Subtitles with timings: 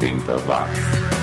[0.00, 1.14] 80 watts.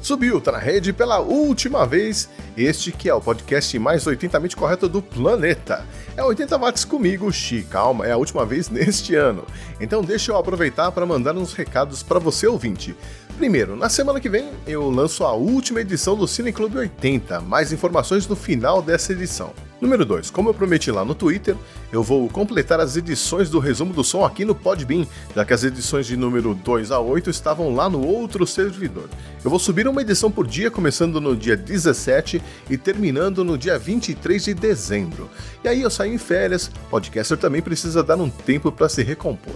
[0.00, 2.28] Subiu, tá na rede pela última vez.
[2.56, 5.84] Este que é o podcast mais 80mente correto do planeta.
[6.16, 7.62] É 80 watts comigo, Xi.
[7.70, 9.44] Calma, é a última vez neste ano.
[9.78, 12.96] Então deixa eu aproveitar para mandar uns recados para você ouvinte.
[13.36, 17.42] Primeiro, na semana que vem eu lanço a última edição do Cine Clube 80.
[17.42, 19.52] Mais informações no final dessa edição.
[19.80, 20.30] Número 2.
[20.30, 21.54] Como eu prometi lá no Twitter,
[21.92, 25.64] eu vou completar as edições do resumo do som aqui no Podbean, já que as
[25.64, 29.08] edições de número 2 a 8 estavam lá no outro servidor.
[29.44, 33.78] Eu vou subir uma edição por dia, começando no dia 17 e terminando no dia
[33.78, 35.28] 23 de dezembro.
[35.62, 39.54] E aí eu saio em férias, podcaster também precisa dar um tempo para se recompor.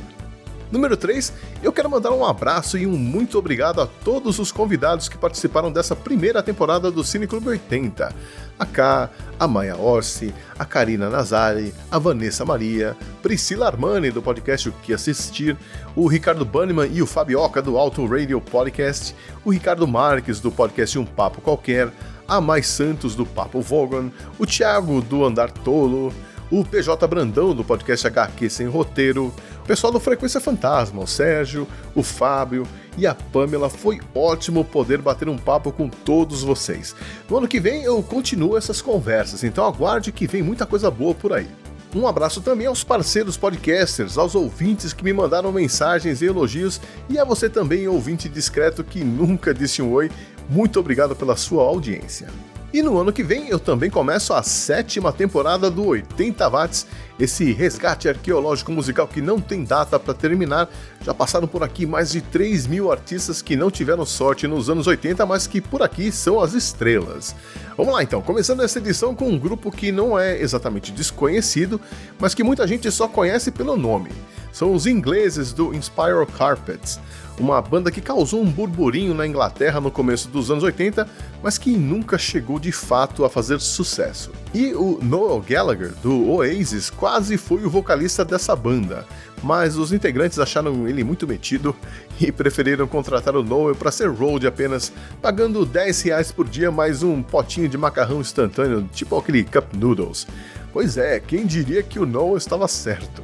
[0.71, 1.33] Número 3,
[1.65, 5.73] eu quero mandar um abraço e um muito obrigado a todos os convidados que participaram
[5.73, 8.15] dessa primeira temporada do Cine Clube 80.
[8.57, 14.69] A K, a Maia Orsi, a Karina Nazari, a Vanessa Maria, Priscila Armani do podcast
[14.69, 15.57] O Que Assistir,
[15.97, 20.97] o Ricardo Banniman e o Fabioca do Auto Radio Podcast, o Ricardo Marques do podcast
[20.97, 21.91] Um Papo Qualquer,
[22.29, 26.13] a Mais Santos do Papo Vogon, o Thiago do Andar Tolo,
[26.51, 29.33] o PJ Brandão do podcast HQ Sem Roteiro,
[29.71, 32.67] pessoal do Frequência Fantasma, o Sérgio, o Fábio
[32.99, 33.71] e a Pamela.
[33.71, 36.93] Foi ótimo poder bater um papo com todos vocês.
[37.29, 41.15] No ano que vem eu continuo essas conversas, então aguarde que vem muita coisa boa
[41.15, 41.47] por aí.
[41.95, 47.17] Um abraço também aos parceiros podcasters, aos ouvintes que me mandaram mensagens e elogios e
[47.17, 50.11] a você também, ouvinte discreto que nunca disse um oi.
[50.49, 52.27] Muito obrigado pela sua audiência.
[52.73, 56.87] E no ano que vem eu também começo a sétima temporada do 80 Watts,
[57.19, 60.69] esse resgate arqueológico musical que não tem data para terminar.
[61.03, 64.87] Já passaram por aqui mais de 3 mil artistas que não tiveram sorte nos anos
[64.87, 67.35] 80, mas que por aqui são as estrelas.
[67.77, 71.81] Vamos lá então, começando essa edição com um grupo que não é exatamente desconhecido,
[72.21, 74.11] mas que muita gente só conhece pelo nome.
[74.53, 77.01] São os ingleses do Inspiral Carpets
[77.41, 81.09] uma banda que causou um burburinho na Inglaterra no começo dos anos 80,
[81.43, 84.31] mas que nunca chegou de fato a fazer sucesso.
[84.53, 89.07] E o Noel Gallagher, do Oasis, quase foi o vocalista dessa banda,
[89.43, 91.75] mas os integrantes acharam ele muito metido
[92.21, 97.03] e preferiram contratar o Noel para ser road apenas, pagando 10 reais por dia mais
[97.03, 100.27] um potinho de macarrão instantâneo, tipo aquele Cup Noodles.
[100.73, 103.23] Pois é, quem diria que o Noel estava certo.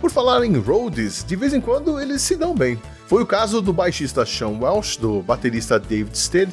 [0.00, 2.80] Por falar em roadies, de vez em quando eles se dão bem.
[3.06, 6.52] Foi o caso do baixista Sean Welsh, do baterista David Stead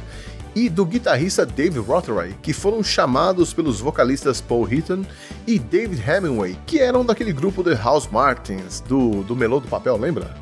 [0.55, 5.05] e do guitarrista Dave Rotheray, que foram chamados pelos vocalistas Paul Heaton
[5.45, 9.97] e David Hemingway, que eram daquele grupo The House Martins, do, do Melô do Papel,
[9.97, 10.33] lembra?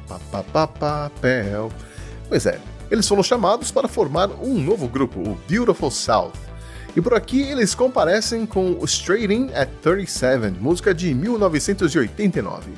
[0.42, 1.72] Papel.
[2.30, 2.60] Pois é,
[2.92, 6.32] eles foram chamados para formar um novo grupo, o Beautiful South.
[6.96, 12.72] E por aqui eles comparecem com Straight In at 37, música de 1989.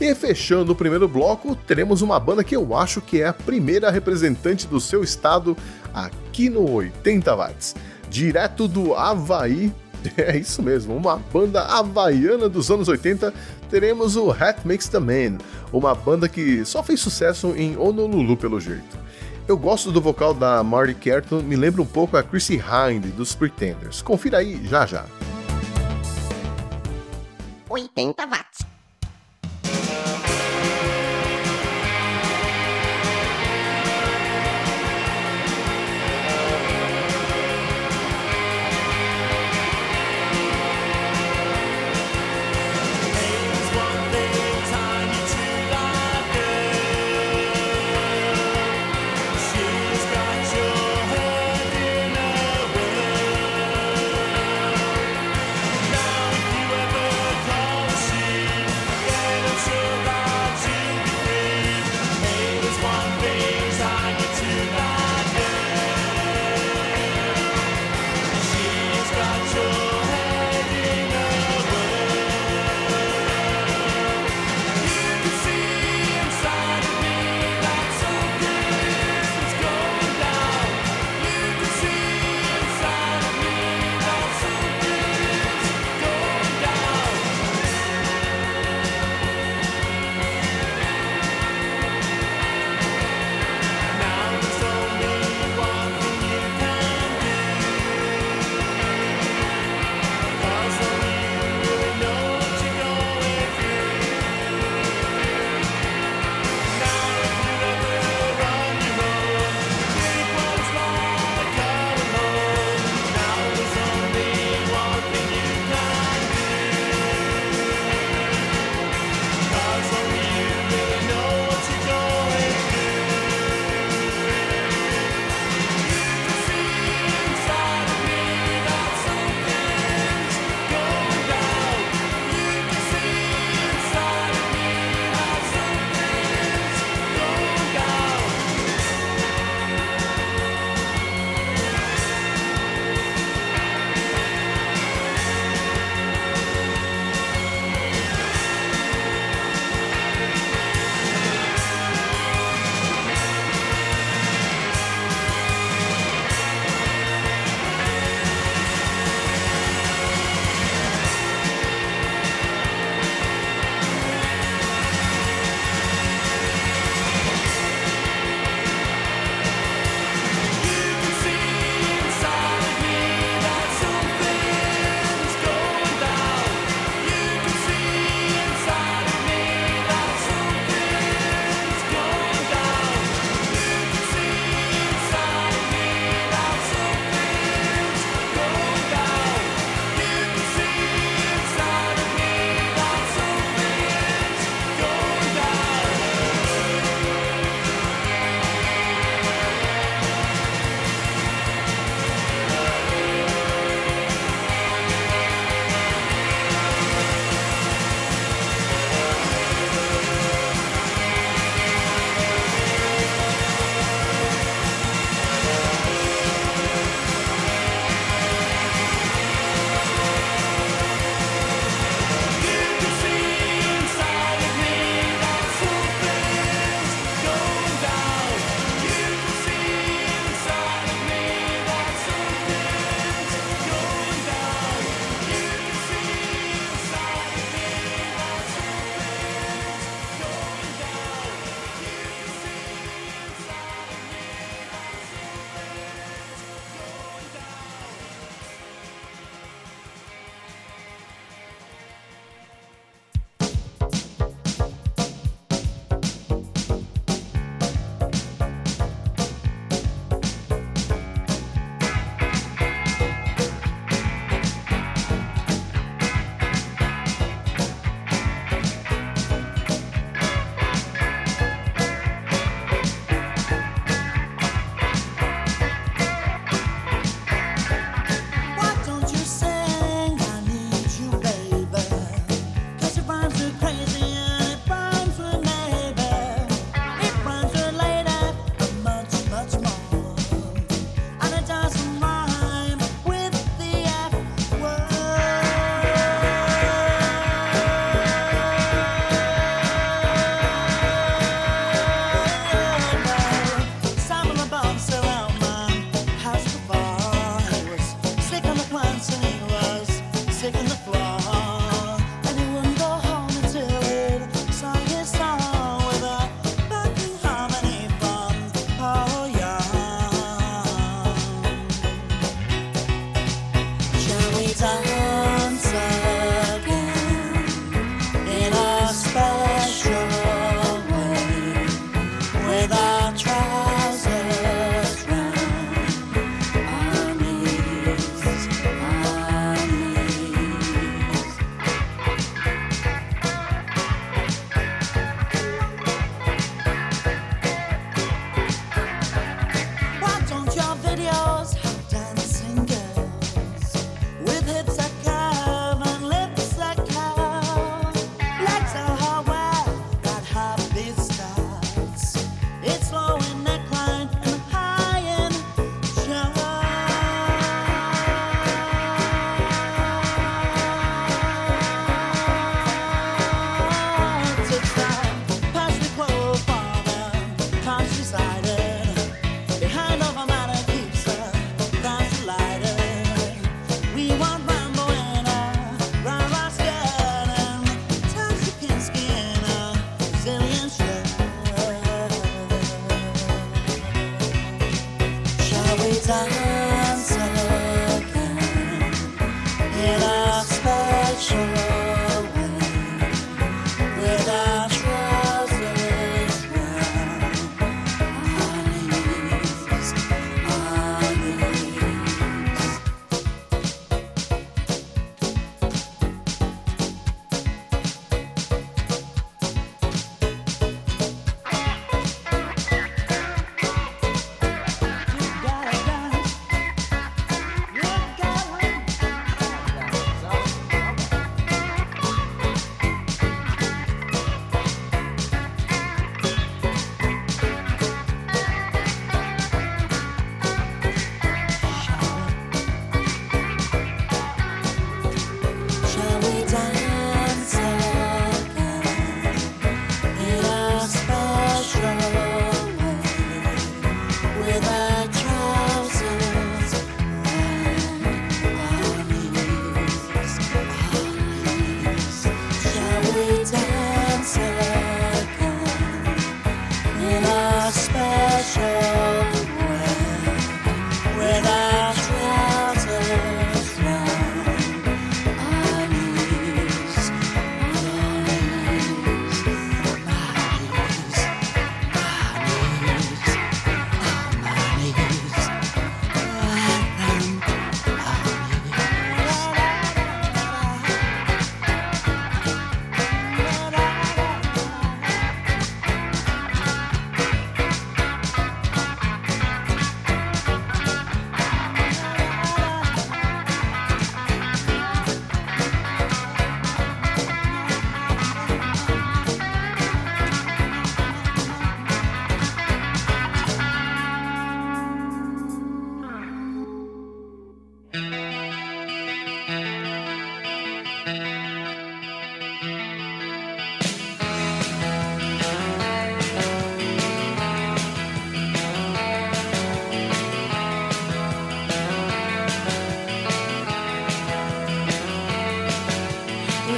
[0.00, 3.88] E fechando o primeiro bloco, teremos uma banda que eu acho que é a primeira
[3.88, 5.56] representante do seu estado
[5.94, 7.76] aqui no 80 Watts.
[8.10, 9.72] Direto do Havaí,
[10.16, 13.32] é isso mesmo, uma banda havaiana dos anos 80,
[13.70, 15.38] teremos o Hat Makes the Man,
[15.72, 18.98] uma banda que só fez sucesso em Honolulu pelo jeito.
[19.48, 23.34] Eu gosto do vocal da Marty Kerton, me lembra um pouco a Chrissy Hind dos
[23.34, 24.00] Pretenders.
[24.00, 25.04] Confira aí já já.
[27.68, 28.71] 80 watts.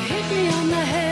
[0.05, 1.04] hit me on the head.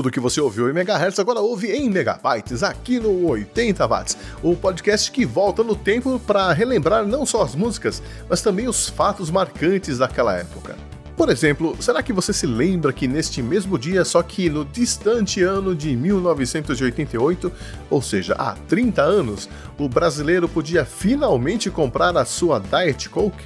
[0.00, 4.56] Tudo que você ouviu em megahertz agora ouve em megabytes aqui no 80 watts, o
[4.56, 9.30] podcast que volta no tempo para relembrar não só as músicas, mas também os fatos
[9.30, 10.74] marcantes daquela época.
[11.14, 15.42] Por exemplo, será que você se lembra que neste mesmo dia, só que no distante
[15.42, 17.52] ano de 1988,
[17.90, 23.44] ou seja, há 30 anos, o brasileiro podia finalmente comprar a sua Diet Coke?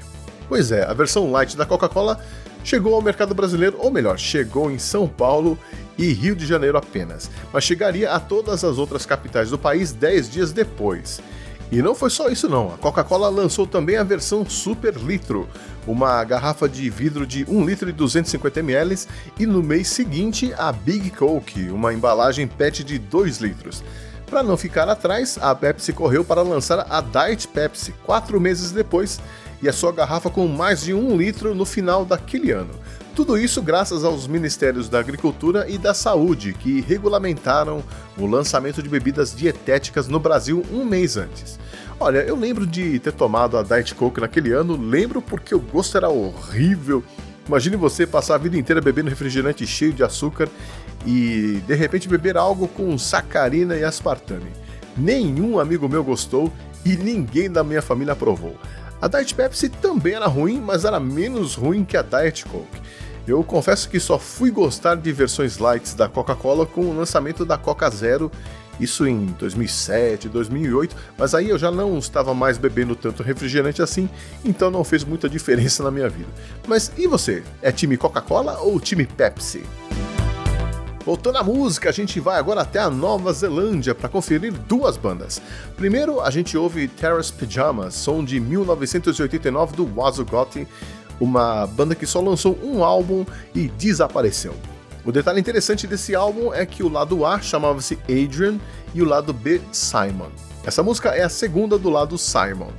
[0.49, 2.21] Pois é, a versão light da Coca-Cola
[2.63, 5.59] chegou ao mercado brasileiro, ou melhor, chegou em São Paulo
[5.97, 10.31] e Rio de Janeiro apenas, mas chegaria a todas as outras capitais do país 10
[10.31, 11.21] dias depois.
[11.73, 15.49] E não foi só isso não, a Coca-Cola lançou também a versão Super Litro,
[15.87, 19.07] uma garrafa de vidro de 1 litro e 250 ml,
[19.39, 23.83] e no mês seguinte a Big Coke, uma embalagem PET de 2 litros.
[24.27, 29.21] Para não ficar atrás, a Pepsi correu para lançar a Diet Pepsi quatro meses depois,
[29.63, 32.75] e a sua garrafa com mais de um litro no final daquele ano.
[33.15, 37.81] Tudo isso graças aos Ministérios da Agricultura e da Saúde, que regulamentaram
[38.19, 41.57] o lançamento de bebidas dietéticas no Brasil um mês antes.
[42.01, 45.97] Olha, eu lembro de ter tomado a Diet Coke naquele ano, lembro porque o gosto
[45.97, 47.05] era horrível.
[47.47, 50.49] Imagine você passar a vida inteira bebendo refrigerante cheio de açúcar
[51.07, 54.51] e de repente beber algo com sacarina e aspartame.
[54.97, 56.53] Nenhum amigo meu gostou
[56.85, 58.57] e ninguém da minha família aprovou.
[59.01, 62.84] A Diet Pepsi também era ruim, mas era menos ruim que a Diet Coke.
[63.27, 67.57] Eu confesso que só fui gostar de versões lights da Coca-Cola com o lançamento da
[67.57, 68.31] Coca Zero,
[68.79, 74.11] isso em 2007, 2008, mas aí eu já não estava mais bebendo tanto refrigerante assim,
[74.45, 76.29] então não fez muita diferença na minha vida.
[76.67, 77.43] Mas e você?
[77.63, 79.63] É time Coca-Cola ou time Pepsi?
[81.05, 85.41] Voltando à música, a gente vai agora até a Nova Zelândia para conferir duas bandas.
[85.77, 90.67] Primeiro, a gente ouve Terrace Pyjamas, som de 1989 do Wazoo Gotti,
[91.21, 94.55] uma banda que só lançou um álbum e desapareceu.
[95.05, 98.59] O detalhe interessante desse álbum é que o lado A chamava-se Adrian
[98.95, 100.31] e o lado B Simon.
[100.65, 102.71] Essa música é a segunda do lado Simon.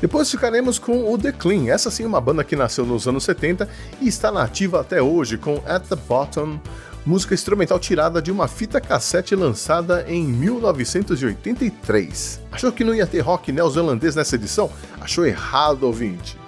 [0.00, 3.68] Depois ficaremos com o The Clean, essa sim uma banda que nasceu nos anos 70
[4.00, 6.60] e está nativa até hoje com At the Bottom,
[7.04, 12.40] música instrumental tirada de uma fita cassete lançada em 1983.
[12.52, 14.70] Achou que não ia ter rock neozelandês nessa edição?
[15.00, 16.38] Achou errado, ouvinte.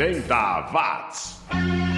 [0.00, 1.97] 80 watts.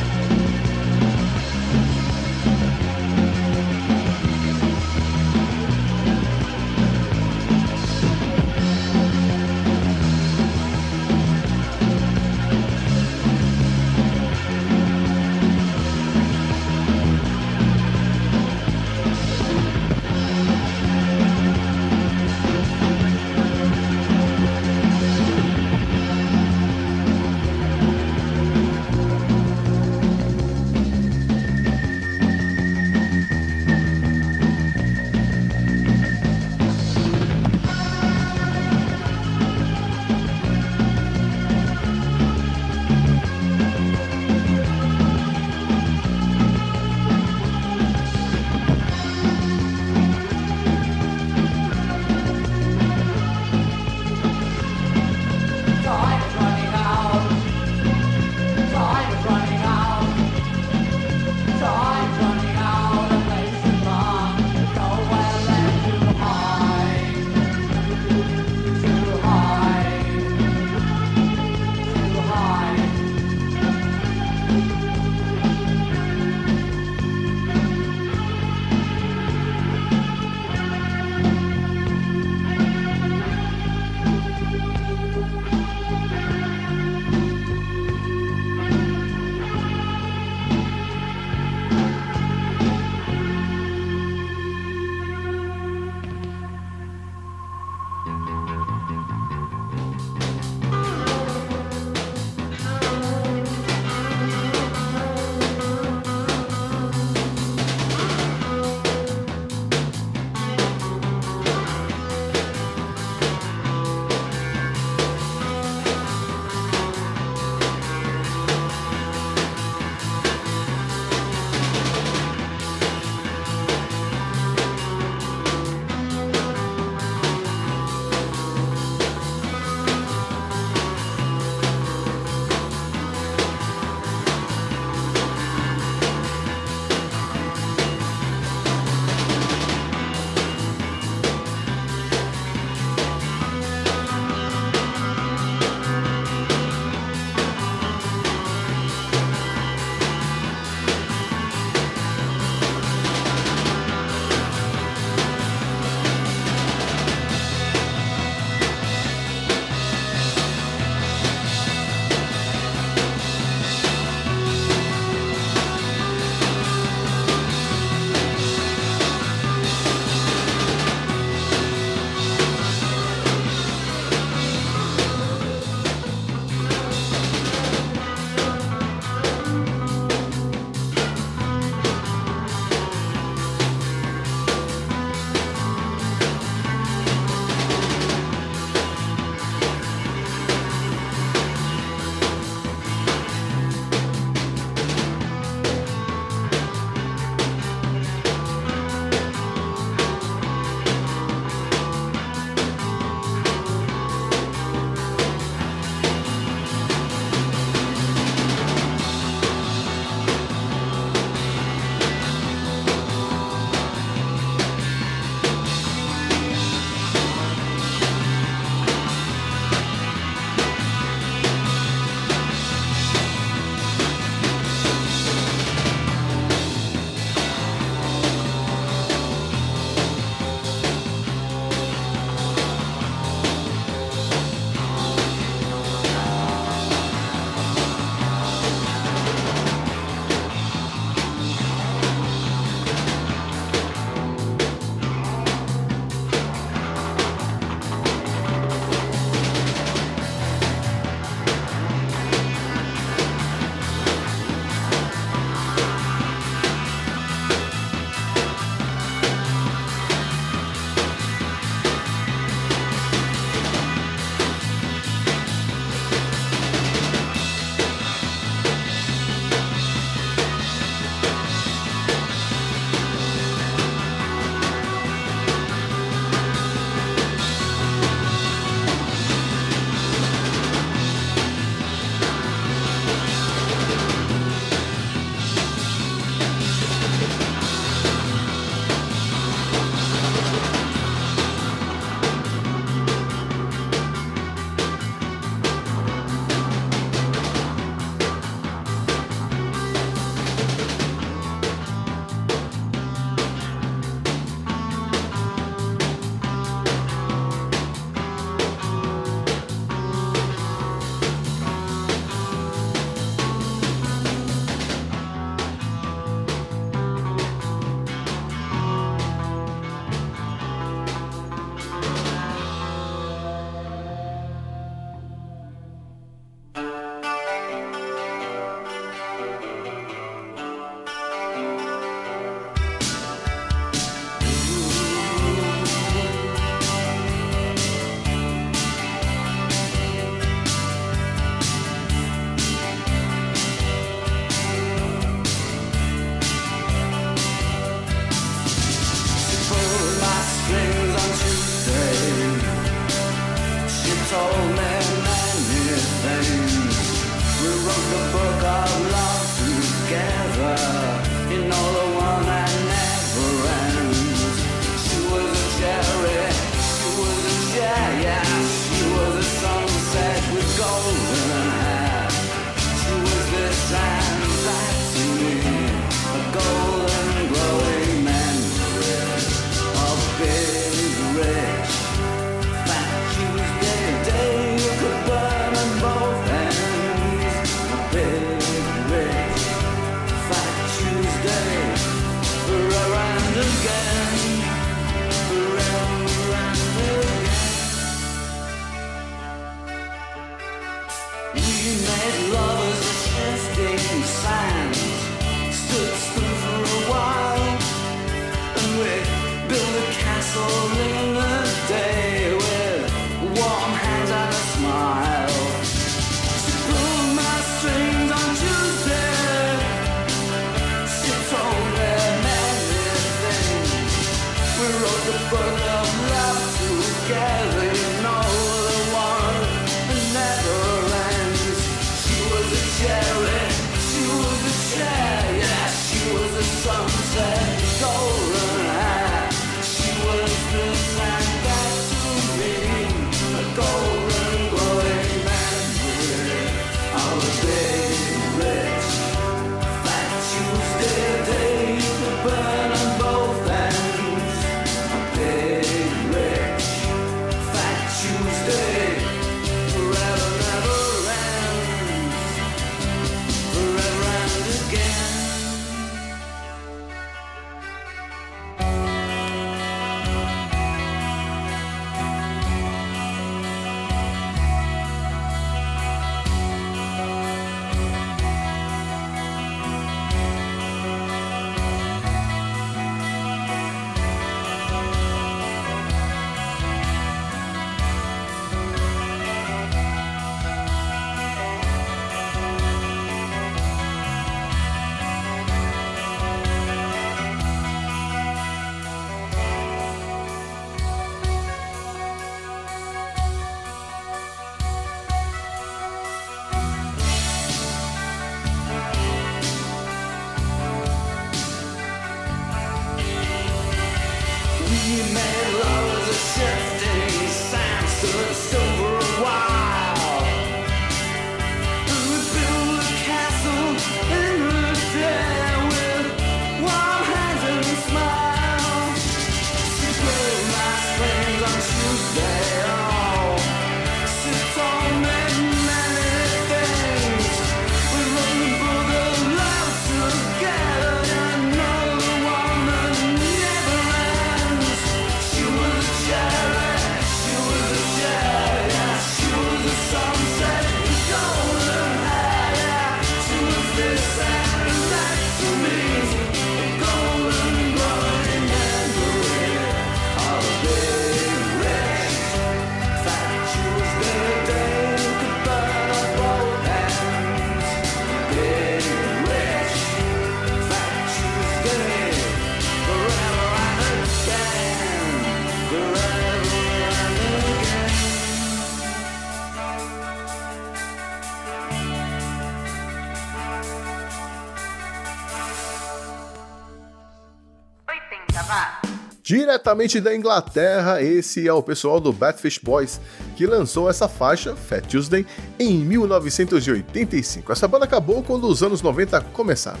[589.52, 593.20] Diretamente da Inglaterra, esse é o pessoal do Batfish Boys
[593.54, 595.44] que lançou essa faixa, Fat Tuesday,
[595.78, 597.70] em 1985.
[597.70, 600.00] Essa banda acabou quando os anos 90 começaram.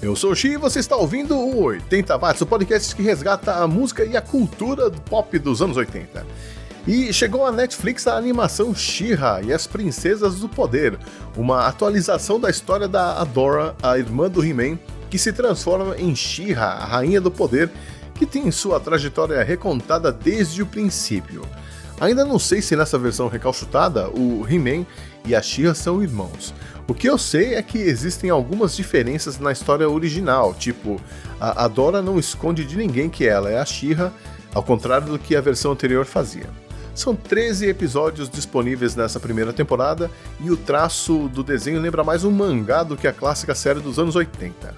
[0.00, 3.52] Eu sou o Xi e você está ouvindo o 80 Watts, o podcast que resgata
[3.52, 6.26] a música e a cultura pop dos anos 80.
[6.86, 10.98] E chegou à Netflix a animação She-Ra e as Princesas do Poder,
[11.36, 14.78] uma atualização da história da Adora, a irmã do He-Man,
[15.10, 17.70] que se transforma em She-Ra, a rainha do poder,
[18.14, 21.42] que tem sua trajetória recontada desde o princípio.
[22.00, 24.84] Ainda não sei se nessa versão recalchutada o He-Man
[25.24, 26.54] e a She-Ra são irmãos.
[26.86, 31.00] O que eu sei é que existem algumas diferenças na história original, tipo,
[31.40, 34.12] a Dora não esconde de ninguém que ela é a She-Ra,
[34.52, 36.46] ao contrário do que a versão anterior fazia.
[36.94, 42.30] São 13 episódios disponíveis nessa primeira temporada e o traço do desenho lembra mais um
[42.30, 44.74] mangá do que a clássica série dos anos 80.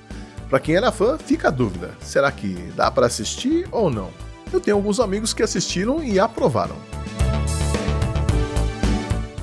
[0.49, 4.11] Para quem era fã, fica a dúvida: será que dá para assistir ou não?
[4.53, 6.77] Eu tenho alguns amigos que assistiram e aprovaram.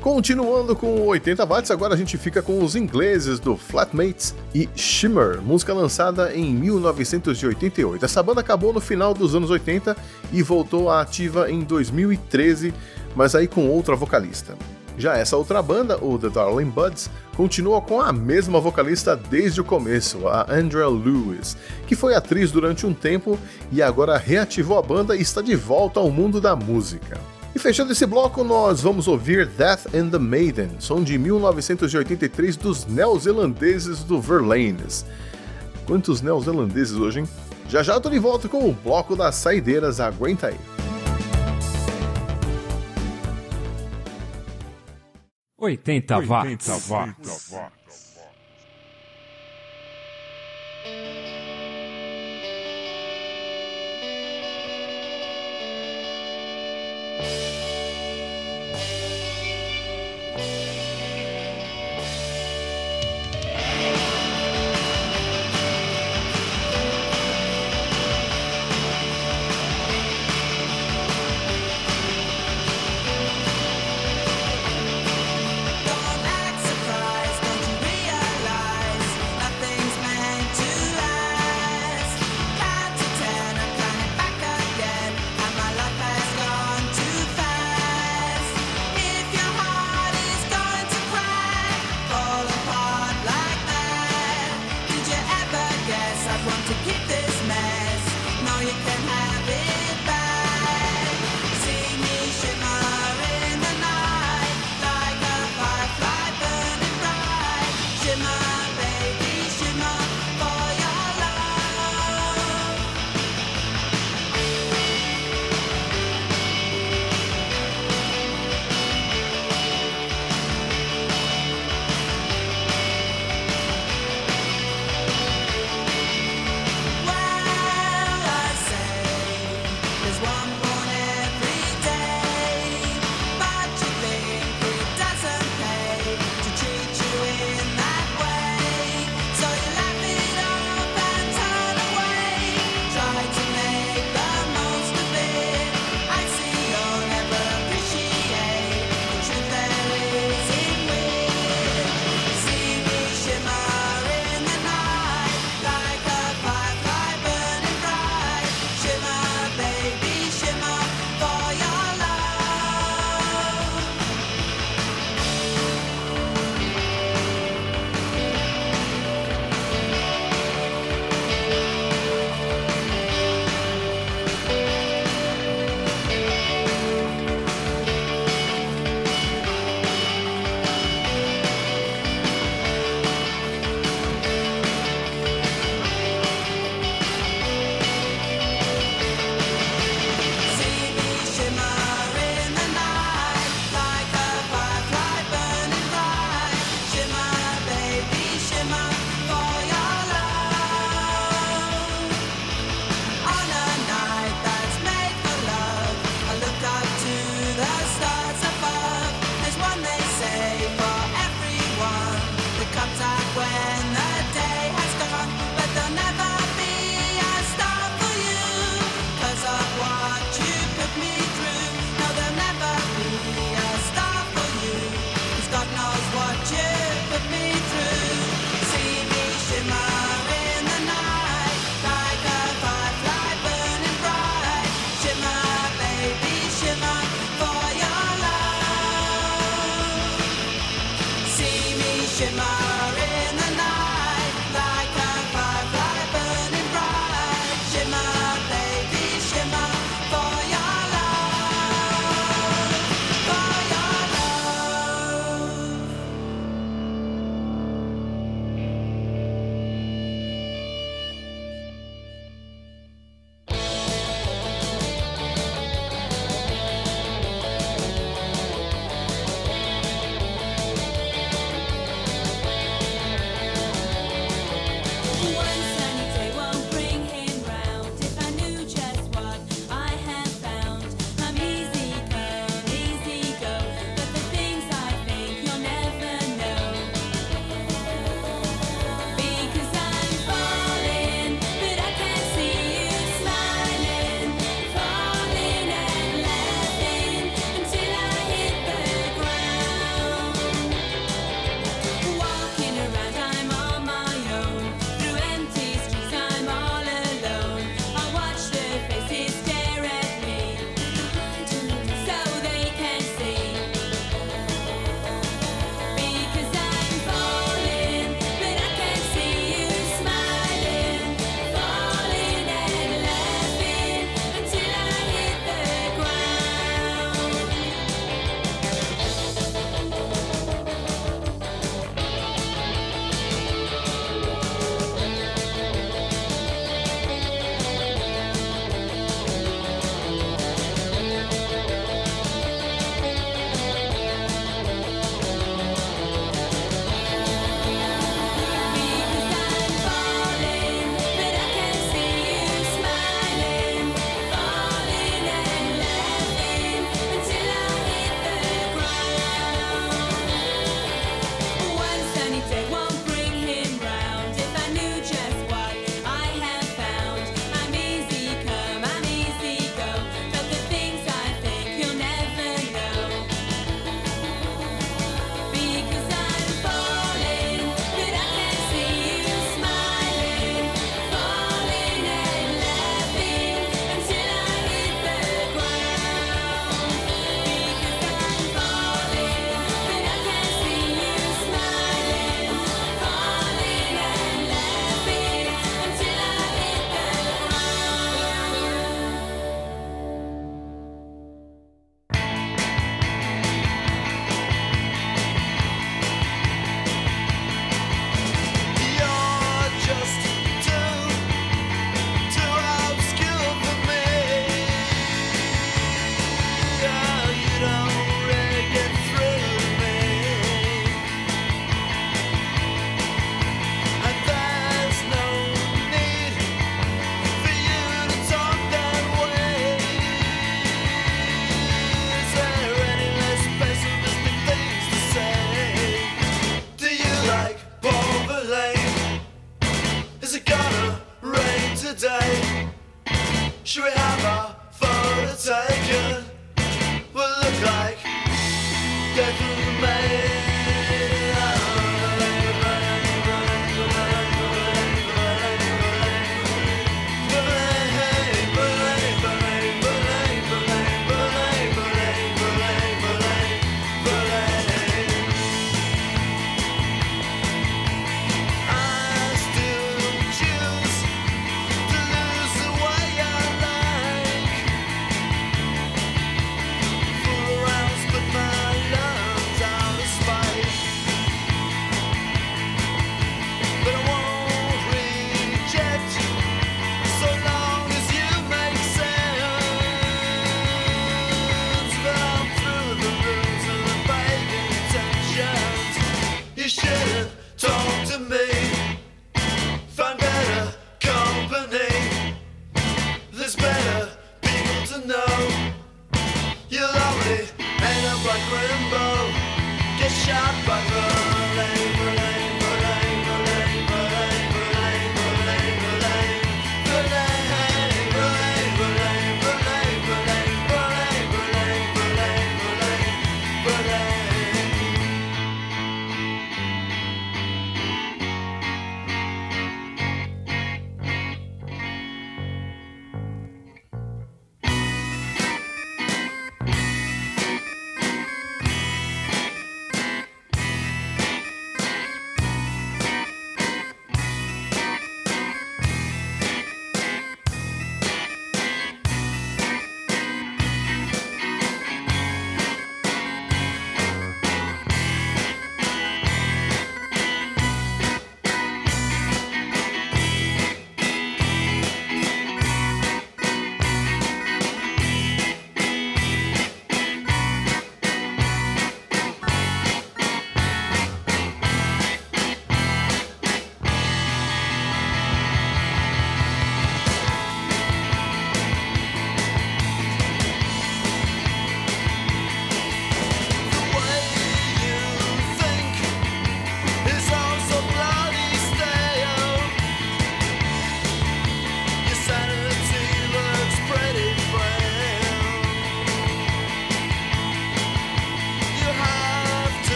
[0.00, 5.42] Continuando com 80 watts, agora a gente fica com os ingleses do Flatmates e Shimmer,
[5.42, 8.04] música lançada em 1988.
[8.04, 9.96] Essa banda acabou no final dos anos 80
[10.32, 12.72] e voltou à ativa em 2013,
[13.16, 14.56] mas aí com outra vocalista.
[14.98, 19.64] Já essa outra banda, o The Darling Buds, continua com a mesma vocalista desde o
[19.64, 21.56] começo, a Andrea Lewis,
[21.86, 23.38] que foi atriz durante um tempo
[23.70, 27.20] e agora reativou a banda e está de volta ao mundo da música.
[27.54, 32.86] E fechando esse bloco, nós vamos ouvir Death and the Maiden, som de 1983 dos
[32.86, 35.06] neozelandeses do Verlaines.
[35.86, 37.28] Quantos neozelandeses hoje, hein?
[37.68, 40.75] Já já tô de volta com o bloco das saideiras, aguenta aí.
[45.88, 46.68] 80 watts.
[46.68, 47.54] 80 watts.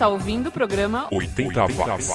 [0.00, 2.08] Está ouvindo o programa 80 Watts.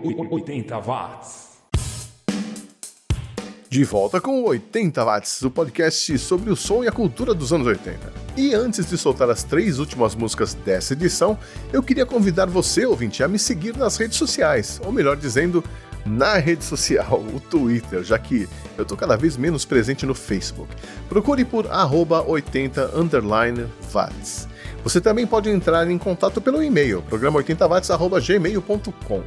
[0.02, 1.46] 80 watts.
[3.68, 7.66] De volta com 80 watts, o podcast sobre o som e a cultura dos anos
[7.66, 8.12] 80.
[8.36, 11.36] E antes de soltar as três últimas músicas dessa edição,
[11.72, 15.64] eu queria convidar você, ouvinte, a me seguir nas redes sociais, ou melhor dizendo,
[16.06, 20.72] na rede social, o Twitter, já que eu estou cada vez menos presente no Facebook.
[21.08, 22.92] Procure por 80
[23.92, 24.46] watts.
[24.84, 29.22] Você também pode entrar em contato pelo e-mail, programa80watts.gmail.com.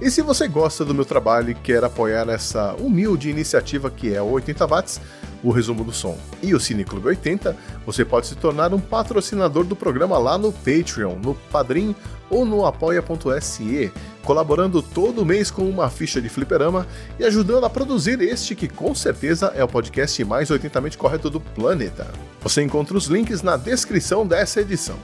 [0.00, 4.22] E se você gosta do meu trabalho e quer apoiar essa humilde iniciativa que é
[4.22, 5.00] o 80 Watts,
[5.42, 9.64] o resumo do som e o Cine Clube 80, você pode se tornar um patrocinador
[9.64, 11.96] do programa lá no Patreon, no Padrim
[12.30, 13.92] ou no apoia.se,
[14.22, 16.86] colaborando todo mês com uma ficha de fliperama
[17.18, 21.40] e ajudando a produzir este que com certeza é o podcast mais 80mente correto do
[21.40, 22.06] planeta.
[22.40, 24.96] Você encontra os links na descrição dessa edição.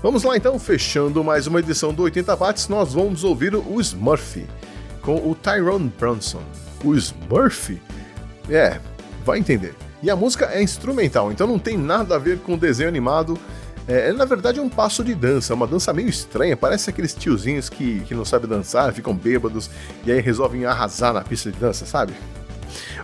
[0.00, 4.46] Vamos lá então, fechando mais uma edição do 80 Watts, nós vamos ouvir o Smurf
[5.02, 6.40] com o Tyrone Brunson.
[6.84, 7.82] O Smurf?
[8.48, 8.78] É,
[9.24, 9.74] vai entender.
[10.00, 13.36] E a música é instrumental, então não tem nada a ver com desenho animado.
[13.88, 17.68] É, na verdade é um passo de dança, uma dança meio estranha, parece aqueles tiozinhos
[17.68, 19.68] que, que não sabem dançar, ficam bêbados
[20.06, 22.12] e aí resolvem arrasar na pista de dança, sabe?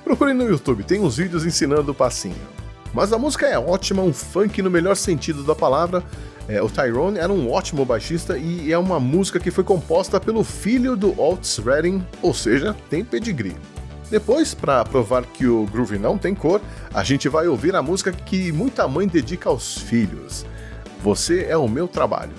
[0.05, 2.64] Procure no YouTube, tem uns vídeos ensinando o passinho.
[2.95, 6.03] Mas a música é ótima, um funk no melhor sentido da palavra,
[6.47, 10.45] é, o Tyrone era um ótimo baixista e é uma música que foi composta pelo
[10.45, 13.57] filho do Otis Redding, ou seja, tem pedigree.
[14.11, 16.61] Depois, para provar que o groove não tem cor,
[16.93, 20.45] a gente vai ouvir a música que muita mãe dedica aos filhos.
[21.03, 22.33] Você é o meu trabalho.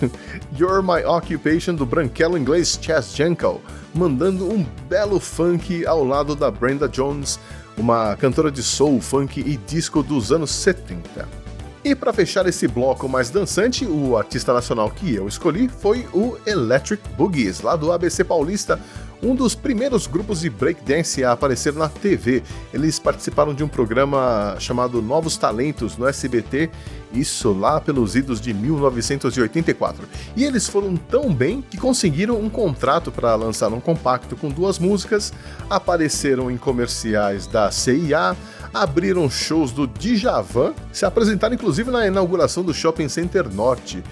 [0.58, 3.60] You're My Occupation do branquelo inglês Chas Jankel,
[3.94, 7.38] mandando um belo funk ao lado da Brenda Jones,
[7.76, 11.44] uma cantora de soul, funk e disco dos anos 70.
[11.84, 16.38] E para fechar esse bloco mais dançante, o artista nacional que eu escolhi foi o
[16.46, 18.80] Electric Boogies, lá do ABC Paulista,
[19.24, 22.42] um dos primeiros grupos de breakdance a aparecer na TV.
[22.72, 26.70] Eles participaram de um programa chamado Novos Talentos no SBT,
[27.12, 30.06] isso lá pelos idos de 1984.
[30.36, 34.78] E eles foram tão bem que conseguiram um contrato para lançar um compacto com duas
[34.78, 35.32] músicas,
[35.70, 38.36] apareceram em comerciais da CIA,
[38.74, 44.02] abriram shows do Djavan, se apresentaram inclusive na inauguração do Shopping Center Norte.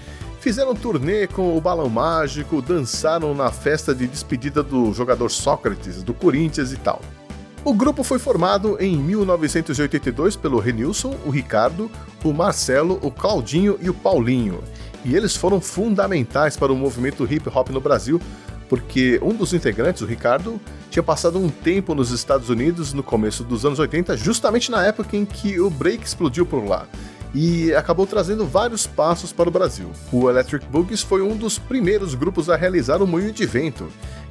[0.43, 6.13] Fizeram turnê com o Balão Mágico, dançaram na festa de despedida do jogador Sócrates, do
[6.13, 7.01] Corinthians e tal.
[7.63, 11.89] O grupo foi formado em 1982 pelo Renilson, o Ricardo,
[12.25, 14.61] o Marcelo, o Claudinho e o Paulinho.
[15.05, 18.19] E eles foram fundamentais para o movimento hip hop no Brasil,
[18.67, 23.45] porque um dos integrantes, o Ricardo, tinha passado um tempo nos Estados Unidos no começo
[23.45, 26.85] dos anos 80, justamente na época em que o break explodiu por lá.
[27.33, 29.89] E acabou trazendo vários passos para o Brasil.
[30.11, 33.87] O Electric Boogies foi um dos primeiros grupos a realizar o moinho de vento,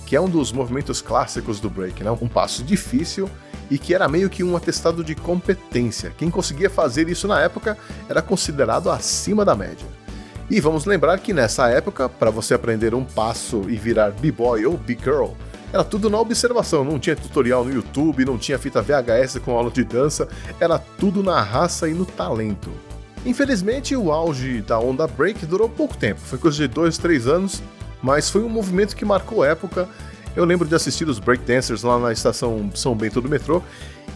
[0.07, 2.11] que é um dos movimentos clássicos do break, né?
[2.11, 3.29] um passo difícil
[3.71, 6.13] e que era meio que um atestado de competência.
[6.17, 7.77] Quem conseguia fazer isso na época
[8.09, 9.87] era considerado acima da média.
[10.51, 14.77] E vamos lembrar que nessa época, para você aprender um passo e virar b-boy ou
[14.77, 15.31] b-girl,
[15.73, 19.71] era tudo na observação, não tinha tutorial no YouTube, não tinha fita VHS com aula
[19.71, 20.29] de dança,
[20.61, 22.71] era tudo na raça e no talento.
[23.25, 27.62] Infelizmente, o auge da onda break durou pouco tempo, foi coisa de 2, 3 anos,
[28.03, 29.89] mas foi um movimento que marcou época.
[30.35, 33.62] Eu lembro de assistir os breakdancers lá na estação São Bento do metrô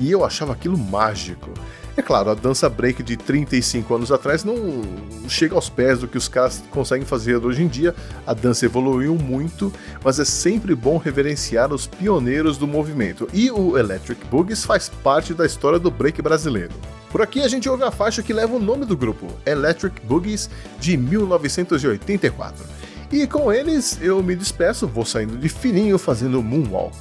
[0.01, 1.51] e eu achava aquilo mágico.
[1.97, 4.83] É claro, a dança break de 35 anos atrás não
[5.29, 7.95] chega aos pés do que os caras conseguem fazer hoje em dia.
[8.27, 9.73] A dança evoluiu muito,
[10.05, 13.29] mas é sempre bom reverenciar os pioneiros do movimento.
[13.33, 16.75] E o Electric Boogies faz parte da história do break brasileiro.
[17.11, 20.51] Por aqui a gente ouve a faixa que leva o nome do grupo, Electric Boogies,
[20.79, 22.65] de 1984.
[23.11, 26.97] E com eles eu me despeço, vou saindo de fininho fazendo moonwalk.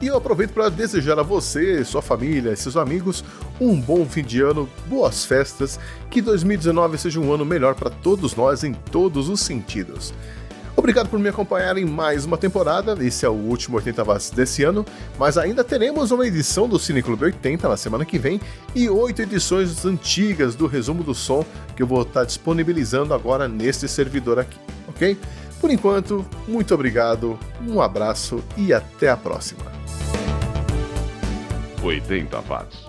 [0.00, 3.24] E eu aproveito para desejar a você, sua família e seus amigos
[3.58, 5.80] um bom fim de ano, boas festas,
[6.10, 10.12] que 2019 seja um ano melhor para todos nós em todos os sentidos.
[10.76, 12.96] Obrigado por me acompanhar em mais uma temporada.
[13.02, 14.84] Esse é o último 80 Watts desse ano,
[15.18, 18.38] mas ainda teremos uma edição do Cine Clube 80 na semana que vem
[18.74, 23.88] e oito edições antigas do resumo do som que eu vou estar disponibilizando agora neste
[23.88, 25.16] servidor aqui, ok?
[25.60, 29.64] Por enquanto, muito obrigado, um abraço e até a próxima.
[31.82, 32.85] 80 watts.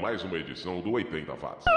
[0.00, 1.69] mais uma edição do 80 Watts.